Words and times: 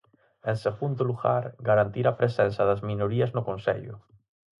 En 0.51 0.55
segundo 0.65 1.03
lugar, 1.09 1.43
garantir 1.69 2.05
a 2.07 2.17
presenza 2.19 2.61
das 2.69 2.81
minorías 2.89 3.31
no 3.35 3.45
Consello. 3.49 3.95